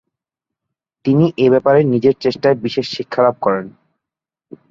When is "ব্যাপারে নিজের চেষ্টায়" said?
1.49-2.57